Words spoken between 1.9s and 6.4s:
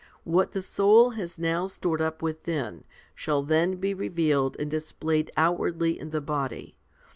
up within, shall then be revealed and displayed outwardly in the